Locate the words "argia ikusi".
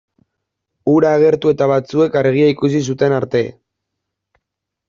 2.23-2.81